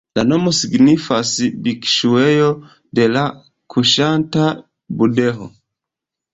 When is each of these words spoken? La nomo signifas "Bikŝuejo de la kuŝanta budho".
La 0.17 0.21
nomo 0.29 0.51
signifas 0.59 1.33
"Bikŝuejo 1.67 2.49
de 3.01 3.07
la 3.13 3.27
kuŝanta 3.77 4.51
budho". 4.99 5.51